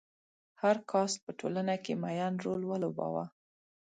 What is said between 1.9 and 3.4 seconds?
معین رول ولوباوه.